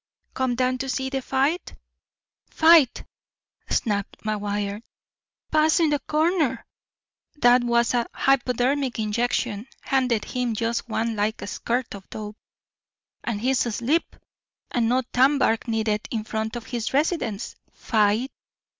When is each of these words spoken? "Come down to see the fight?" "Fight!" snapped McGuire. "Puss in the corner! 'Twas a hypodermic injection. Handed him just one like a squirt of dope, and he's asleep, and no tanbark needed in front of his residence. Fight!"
"Come 0.33 0.55
down 0.55 0.79
to 0.79 0.89
see 0.89 1.11
the 1.11 1.21
fight?" 1.21 1.75
"Fight!" 2.49 3.03
snapped 3.69 4.17
McGuire. 4.23 4.81
"Puss 5.51 5.79
in 5.79 5.91
the 5.91 5.99
corner! 5.99 6.65
'Twas 7.39 7.93
a 7.93 8.07
hypodermic 8.11 8.97
injection. 8.97 9.67
Handed 9.81 10.25
him 10.25 10.55
just 10.55 10.89
one 10.89 11.15
like 11.15 11.43
a 11.43 11.45
squirt 11.45 11.93
of 11.93 12.09
dope, 12.09 12.37
and 13.23 13.41
he's 13.41 13.63
asleep, 13.67 14.15
and 14.71 14.89
no 14.89 15.03
tanbark 15.13 15.67
needed 15.67 16.07
in 16.09 16.23
front 16.23 16.55
of 16.55 16.65
his 16.65 16.95
residence. 16.95 17.55
Fight!" 17.71 18.31